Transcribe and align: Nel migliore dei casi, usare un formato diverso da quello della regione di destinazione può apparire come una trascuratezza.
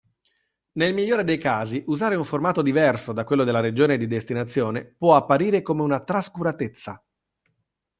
Nel 0.77 0.95
migliore 0.95 1.23
dei 1.23 1.37
casi, 1.37 1.83
usare 1.85 2.15
un 2.15 2.23
formato 2.25 2.63
diverso 2.63 3.13
da 3.13 3.23
quello 3.23 3.43
della 3.43 3.59
regione 3.59 3.97
di 3.99 4.07
destinazione 4.07 4.83
può 4.97 5.15
apparire 5.15 5.61
come 5.61 5.83
una 5.83 5.99
trascuratezza. 6.03 7.05